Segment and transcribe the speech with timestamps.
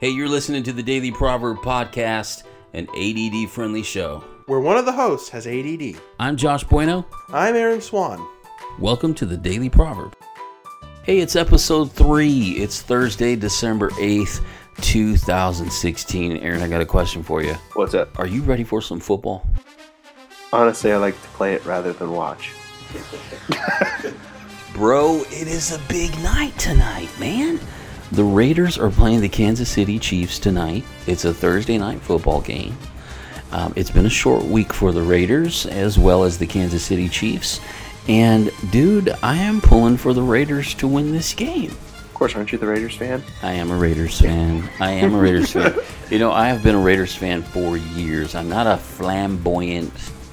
[0.00, 4.22] Hey, you're listening to the Daily Proverb Podcast, an ADD friendly show.
[4.46, 5.96] where one of the hosts has ADD.
[6.20, 7.06] I'm Josh Bueno.
[7.32, 8.26] I'm Aaron Swan.
[8.78, 10.14] Welcome to the Daily Proverb.
[11.04, 12.50] Hey, it's episode three.
[12.52, 14.44] It's Thursday, December 8th,
[14.82, 16.36] 2016.
[16.38, 17.54] Aaron, I got a question for you.
[17.74, 18.18] What's up?
[18.18, 19.46] Are you ready for some football?
[20.52, 22.52] Honestly, I like to play it rather than watch.
[24.74, 27.60] Bro, it is a big night tonight, man.
[28.12, 30.84] The Raiders are playing the Kansas City Chiefs tonight.
[31.06, 32.76] It's a Thursday night football game.
[33.50, 37.08] Um, it's been a short week for the Raiders as well as the Kansas City
[37.08, 37.60] Chiefs.
[38.08, 41.70] And, dude, I am pulling for the Raiders to win this game.
[41.70, 43.22] Of course, aren't you the Raiders fan?
[43.42, 44.68] I am a Raiders fan.
[44.80, 45.74] I am a Raiders fan.
[46.10, 48.34] You know, I have been a Raiders fan for years.
[48.34, 49.90] I'm not a flamboyant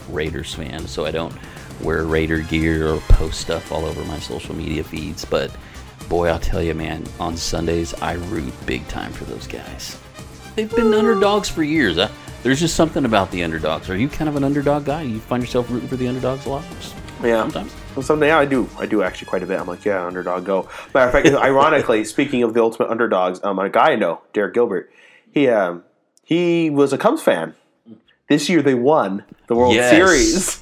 [0.10, 1.34] Raiders fan, so I don't
[1.80, 5.24] wear Raider gear or post stuff all over my social media feeds.
[5.24, 5.50] But
[6.12, 9.98] boy, I'll tell you, man, on Sundays, I root big time for those guys.
[10.58, 11.98] They've been underdogs for years.
[12.44, 13.90] There's just something about the underdogs.
[13.90, 15.04] Are you kind of an underdog guy?
[15.04, 16.66] You find yourself rooting for the underdogs a lot?
[17.24, 17.42] Yeah.
[17.44, 17.74] Sometimes.
[17.96, 18.70] Well, someday yeah, I do.
[18.78, 19.58] I do actually quite a bit.
[19.58, 20.68] I'm like, yeah, underdog, go.
[20.94, 24.54] Matter of fact, ironically, speaking of the ultimate underdogs, um, a guy I know, Derek
[24.54, 24.92] Gilbert,
[25.32, 25.86] he um,
[26.26, 27.56] he was a Cubs fan.
[28.28, 29.92] This year they won the World Yes.
[29.92, 30.62] Series.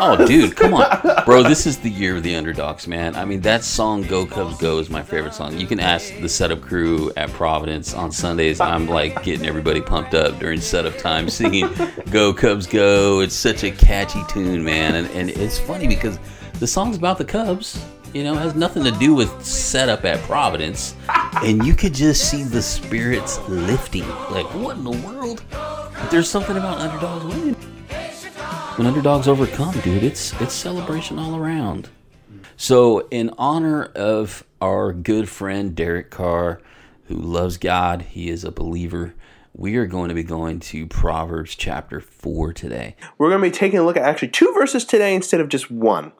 [0.00, 1.42] Oh, dude, come on, bro!
[1.42, 3.14] This is the year of the underdogs, man.
[3.16, 5.58] I mean, that song "Go Cubs Go" is my favorite song.
[5.58, 8.60] You can ask the setup crew at Providence on Sundays.
[8.60, 11.68] I'm like getting everybody pumped up during setup time, singing
[12.10, 16.18] "Go Cubs Go." It's such a catchy tune, man, and and it's funny because
[16.60, 17.84] the song's about the Cubs.
[18.12, 20.94] You know, has nothing to do with setup at Providence,
[21.42, 24.08] and you could just see the spirits lifting.
[24.30, 25.42] Like, what in the world?
[26.10, 27.56] There's something about underdogs winning
[28.76, 31.88] when underdogs overcome, dude, it's it's celebration all around.
[32.56, 36.60] So, in honor of our good friend Derek Carr,
[37.04, 39.14] who loves God, he is a believer.
[39.56, 42.96] We are going to be going to Proverbs chapter four today.
[43.16, 45.70] We're going to be taking a look at actually two verses today instead of just
[45.70, 46.12] one.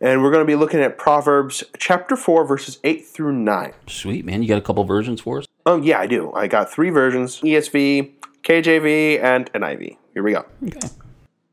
[0.00, 3.74] And we're going to be looking at Proverbs chapter 4, verses 8 through 9.
[3.86, 5.46] Sweet man, you got a couple versions for us?
[5.66, 6.32] Oh, yeah, I do.
[6.32, 8.10] I got three versions ESV,
[8.42, 9.98] KJV, and NIV.
[10.14, 10.46] Here we go.
[10.66, 10.88] Okay.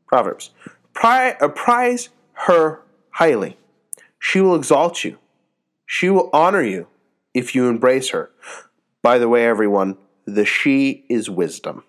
[0.08, 0.50] Proverbs.
[0.94, 2.80] Pri- prize her
[3.10, 3.56] highly.
[4.18, 5.18] She will exalt you.
[5.86, 6.88] She will honor you
[7.34, 8.30] if you embrace her.
[9.02, 9.96] By the way, everyone,
[10.26, 11.84] the she is wisdom.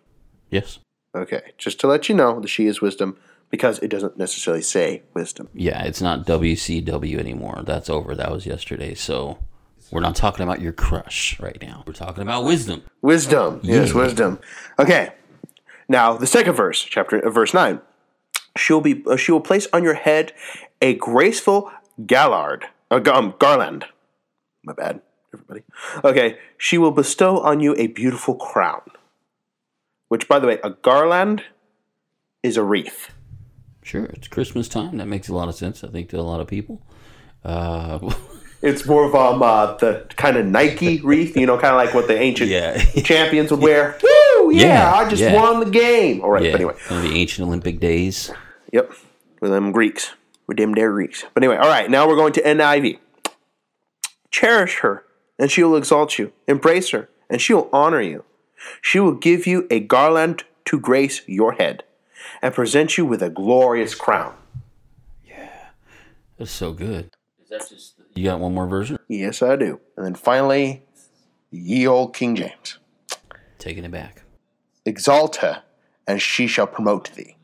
[0.50, 0.80] Yes.
[1.16, 3.18] Okay, just to let you know, the she is wisdom
[3.50, 5.50] because it doesn't necessarily say wisdom.
[5.56, 7.64] Yeah, it's not WCW anymore.
[7.66, 8.14] That's over.
[8.16, 8.94] That was yesterday.
[8.94, 9.40] So
[9.92, 11.84] we're not talking about your crush right now.
[11.88, 12.84] We're talking about wisdom.
[13.02, 13.60] Wisdom.
[13.64, 13.96] Yes, Yeah.
[13.98, 14.40] wisdom.
[14.78, 15.10] Okay.
[15.88, 17.82] Now, the second verse, chapter uh, verse 9.
[18.58, 20.34] She will be uh, she will place on your head
[20.82, 21.72] a graceful
[22.06, 23.86] gallard, uh, um, garland.
[24.64, 25.02] My bad,
[25.34, 25.64] everybody.
[26.04, 28.82] Okay, she will bestow on you a beautiful crown.
[30.10, 31.44] Which by the way, a garland
[32.44, 33.12] is a wreath.
[33.84, 34.98] Sure, it's Christmas time.
[34.98, 36.82] That makes a lot of sense, I think, to a lot of people.
[37.44, 38.14] Uh,
[38.62, 41.94] It's more of um, uh, the kind of Nike wreath, you know, kind of like
[41.96, 42.78] what the ancient Yeah.
[43.04, 43.98] champions would wear.
[44.50, 44.56] Woo!
[44.56, 45.36] Yeah, Yeah, I just yeah.
[45.36, 46.22] won the game.
[46.22, 46.76] All right, yeah, but anyway.
[46.88, 48.32] one of the ancient Olympic days.
[48.72, 48.92] Yep,
[49.42, 50.14] with them Greeks,
[50.48, 51.26] with them dare Greeks.
[51.34, 53.00] But anyway, all right, now we're going to NIV.
[54.32, 55.04] Cherish her,
[55.38, 56.32] and she will exalt you.
[56.48, 58.24] Embrace her, and she will honor you.
[58.82, 61.84] She will give you a garland to grace your head,
[62.42, 64.36] and present you with a glorious crown.
[65.26, 65.50] Yeah,
[66.38, 67.12] that's so good.
[67.42, 68.98] Is that just you got one more version?
[69.08, 69.80] Yes, I do.
[69.96, 70.84] And then finally,
[71.52, 72.78] ye old King James.
[73.58, 74.24] Taking it back.
[74.90, 75.62] Exalt her,
[76.08, 77.36] and she shall promote thee.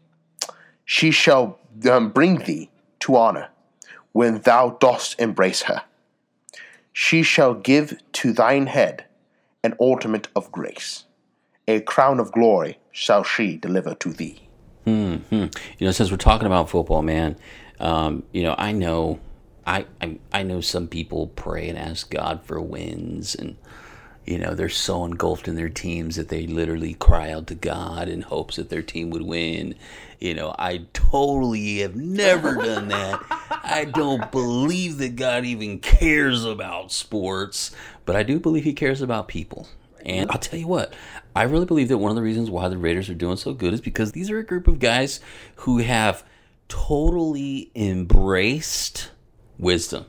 [0.83, 3.49] She shall um, bring thee to honor
[4.13, 5.83] when thou dost embrace her.
[6.91, 9.05] She shall give to thine head
[9.63, 11.03] an ornament of grace.
[11.67, 14.39] A crown of glory shall she deliver to thee.
[14.85, 15.17] Hmm.
[15.29, 15.49] You
[15.81, 17.35] know, since we're talking about football, man,
[17.79, 19.19] um, you know, I know,
[19.67, 23.57] I, I I know some people pray and ask God for wins, and
[24.25, 28.09] you know, they're so engulfed in their teams that they literally cry out to God
[28.09, 29.75] in hopes that their team would win.
[30.19, 33.23] You know, I totally have never done that.
[33.63, 37.71] I don't believe that God even cares about sports,
[38.05, 39.67] but I do believe He cares about people.
[40.03, 40.93] And I'll tell you what,
[41.35, 43.73] I really believe that one of the reasons why the Raiders are doing so good
[43.73, 45.19] is because these are a group of guys
[45.57, 46.23] who have
[46.67, 49.11] totally embraced
[49.57, 50.05] wisdom.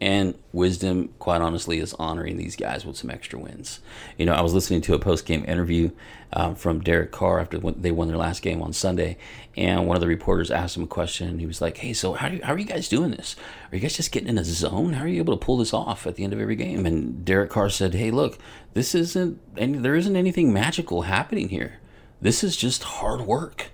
[0.00, 3.80] And wisdom, quite honestly, is honoring these guys with some extra wins.
[4.16, 5.90] You know, I was listening to a post game interview
[6.32, 9.18] um, from Derek Carr after they won their last game on Sunday,
[9.58, 11.38] and one of the reporters asked him a question.
[11.38, 13.36] He was like, "Hey, so how, you, how are you guys doing this?
[13.70, 14.94] Are you guys just getting in a zone?
[14.94, 17.22] How are you able to pull this off at the end of every game?" And
[17.22, 18.38] Derek Carr said, "Hey, look,
[18.72, 21.78] this isn't any, there isn't anything magical happening here.
[22.22, 23.70] This is just hard work."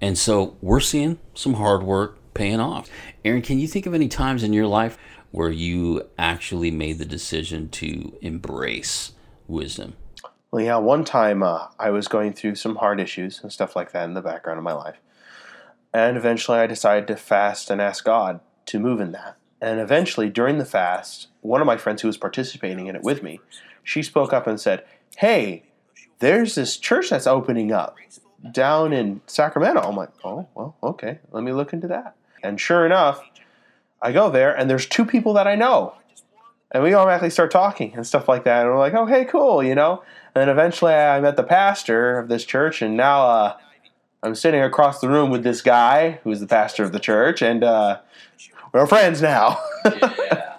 [0.00, 2.88] And so we're seeing some hard work paying off.
[3.24, 4.98] Aaron, can you think of any times in your life
[5.30, 9.12] where you actually made the decision to embrace
[9.46, 9.94] wisdom?
[10.50, 13.92] Well, yeah, one time uh, I was going through some hard issues and stuff like
[13.92, 14.96] that in the background of my life.
[15.92, 19.36] And eventually I decided to fast and ask God to move in that.
[19.60, 23.22] And eventually, during the fast, one of my friends who was participating in it with
[23.22, 23.40] me,
[23.82, 24.84] she spoke up and said,
[25.16, 25.62] Hey,
[26.18, 27.96] there's this church that's opening up
[28.52, 29.80] down in Sacramento.
[29.80, 32.14] I'm like, Oh, well, okay, let me look into that.
[32.42, 33.22] And sure enough,
[34.02, 35.94] I go there and there's two people that I know.
[36.72, 38.62] And we automatically start talking and stuff like that.
[38.62, 40.02] And we're like, oh, hey, cool, you know?
[40.34, 43.56] And then eventually I met the pastor of this church, and now uh,
[44.22, 47.62] I'm sitting across the room with this guy who's the pastor of the church, and
[47.62, 48.00] uh,
[48.72, 49.58] we're friends now.
[49.84, 50.56] yeah.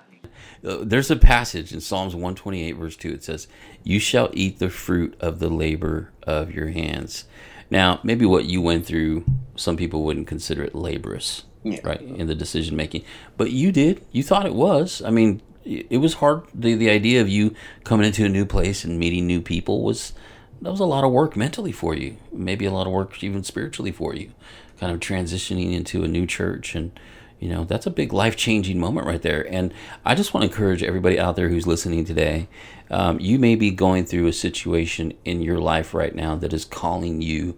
[0.64, 3.10] There's a passage in Psalms 128, verse 2.
[3.10, 3.48] It says,
[3.84, 7.26] You shall eat the fruit of the labor of your hands.
[7.70, 9.26] Now, maybe what you went through,
[9.56, 11.80] some people wouldn't consider it laborious yeah.
[11.84, 13.04] right in the decision making
[13.36, 14.06] but you did.
[14.12, 15.02] You thought it was.
[15.02, 16.44] I mean it was hard.
[16.54, 17.54] The, the idea of you
[17.84, 20.14] coming into a new place and meeting new people was
[20.62, 22.18] that was a lot of work mentally for you.
[22.32, 24.32] Maybe a lot of work even spiritually for you.
[24.80, 26.98] Kind of transitioning into a new church and
[27.40, 29.74] you know that's a big life-changing moment right there and
[30.06, 32.48] i just want to encourage everybody out there who's listening today
[32.90, 36.66] um, you may be going through a situation in your life right now that is
[36.66, 37.58] calling you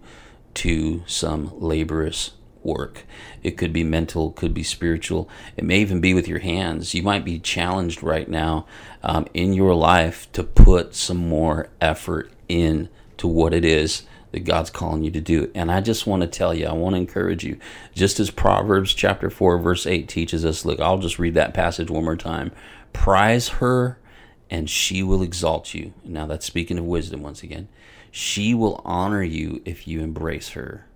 [0.54, 2.32] to some laborious
[2.62, 3.04] work.
[3.42, 5.28] It could be mental, could be spiritual.
[5.56, 6.94] It may even be with your hands.
[6.94, 8.66] You might be challenged right now
[9.02, 12.88] um, in your life to put some more effort in
[13.18, 15.50] to what it is that God's calling you to do.
[15.54, 17.58] And I just want to tell you, I want to encourage you,
[17.94, 20.64] just as Proverbs chapter 4, verse 8 teaches us.
[20.64, 22.52] Look, I'll just read that passage one more time.
[22.92, 23.98] Prize her,
[24.48, 25.92] and she will exalt you.
[26.04, 27.68] Now, that's speaking of wisdom once again.
[28.10, 30.86] She will honor you if you embrace her.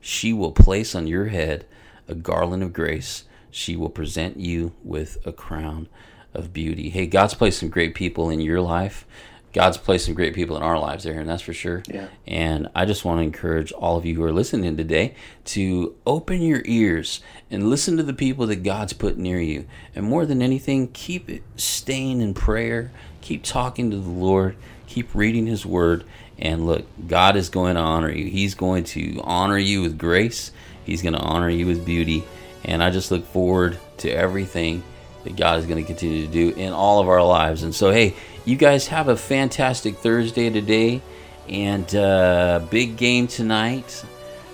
[0.00, 1.66] She will place on your head
[2.08, 3.24] a garland of grace.
[3.50, 5.88] She will present you with a crown
[6.34, 6.90] of beauty.
[6.90, 9.06] Hey, God's placed some great people in your life.
[9.52, 11.82] God's placed some great people in our lives there, and that's for sure.
[11.88, 12.06] Yeah.
[12.26, 15.14] And I just want to encourage all of you who are listening today
[15.46, 17.20] to open your ears
[17.50, 19.66] and listen to the people that God's put near you.
[19.94, 24.56] And more than anything, keep staying in prayer, keep talking to the Lord,
[24.86, 26.04] keep reading His Word,
[26.38, 28.30] and look, God is going to honor you.
[28.30, 30.52] He's going to honor you with grace.
[30.84, 32.24] He's going to honor you with beauty.
[32.64, 34.82] And I just look forward to everything
[35.24, 37.62] that God is going to continue to do in all of our lives.
[37.62, 38.14] And so, hey,
[38.44, 41.02] you guys have a fantastic Thursday today
[41.48, 44.04] and uh, big game tonight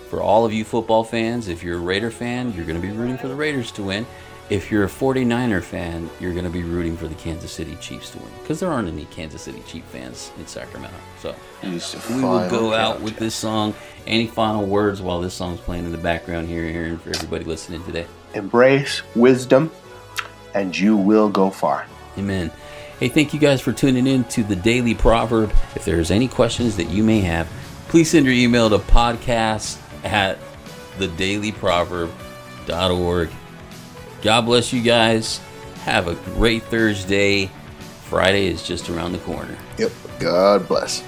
[0.08, 1.48] for all of you football fans.
[1.48, 4.06] If you're a Raider fan, you're going to be rooting for the Raiders to win
[4.48, 8.10] if you're a 49er fan, you're going to be rooting for the Kansas City Chiefs
[8.10, 10.96] to win because there aren't any Kansas City Chief fans in Sacramento.
[11.18, 13.74] So we will go out with this song.
[14.06, 17.82] Any final words while this song's playing in the background here, hearing for everybody listening
[17.84, 18.06] today?
[18.34, 19.70] Embrace wisdom,
[20.54, 21.86] and you will go far.
[22.16, 22.52] Amen.
[22.98, 25.50] Hey, thank you guys for tuning in to the Daily Proverb.
[25.74, 27.46] If there's any questions that you may have,
[27.88, 30.38] please send your email to podcast at
[30.98, 33.30] thedailyproverb.org
[34.26, 35.38] God bless you guys.
[35.84, 37.48] Have a great Thursday.
[38.04, 39.56] Friday is just around the corner.
[39.78, 39.92] Yep.
[40.18, 41.04] God bless.